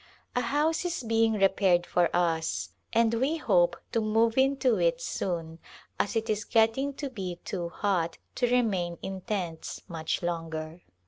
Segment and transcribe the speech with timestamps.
[0.35, 5.59] A house is being repaired for us and we hope to move into it soon
[5.99, 10.81] as it is getting to be too hot to re main in tents much longer.